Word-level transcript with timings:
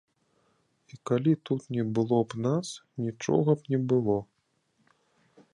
І 0.93 0.97
калі 1.09 1.33
тут 1.49 1.67
не 1.75 1.85
было 1.99 2.19
б 2.31 2.41
нас, 2.47 2.67
нічога 3.09 3.49
б 3.61 3.77
не 3.77 3.85
было. 3.93 4.19